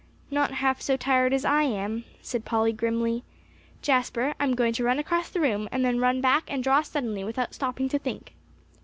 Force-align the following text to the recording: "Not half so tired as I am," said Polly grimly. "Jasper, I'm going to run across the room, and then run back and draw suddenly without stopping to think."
"Not 0.31 0.49
half 0.53 0.81
so 0.81 0.97
tired 0.97 1.31
as 1.31 1.45
I 1.45 1.61
am," 1.61 2.05
said 2.23 2.43
Polly 2.43 2.73
grimly. 2.73 3.23
"Jasper, 3.83 4.33
I'm 4.39 4.55
going 4.55 4.73
to 4.73 4.83
run 4.83 4.97
across 4.97 5.29
the 5.29 5.39
room, 5.41 5.69
and 5.71 5.85
then 5.85 5.99
run 5.99 6.21
back 6.21 6.45
and 6.47 6.63
draw 6.63 6.81
suddenly 6.81 7.23
without 7.23 7.53
stopping 7.53 7.87
to 7.89 7.99
think." 7.99 8.33